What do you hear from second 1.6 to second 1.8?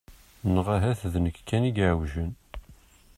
i